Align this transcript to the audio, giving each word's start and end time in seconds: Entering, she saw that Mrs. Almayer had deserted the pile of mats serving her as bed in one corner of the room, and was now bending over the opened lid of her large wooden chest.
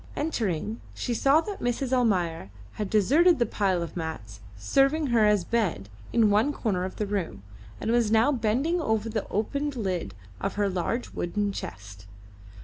Entering, 0.15 0.81
she 0.95 1.13
saw 1.13 1.41
that 1.41 1.59
Mrs. 1.59 1.93
Almayer 1.93 2.49
had 2.71 2.89
deserted 2.89 3.37
the 3.37 3.45
pile 3.45 3.83
of 3.83 3.95
mats 3.95 4.39
serving 4.57 5.05
her 5.13 5.27
as 5.27 5.43
bed 5.43 5.89
in 6.11 6.31
one 6.31 6.51
corner 6.51 6.85
of 6.85 6.95
the 6.95 7.05
room, 7.05 7.43
and 7.79 7.91
was 7.91 8.09
now 8.09 8.31
bending 8.31 8.81
over 8.81 9.09
the 9.09 9.27
opened 9.29 9.75
lid 9.75 10.15
of 10.39 10.55
her 10.55 10.69
large 10.69 11.13
wooden 11.13 11.51
chest. 11.51 12.07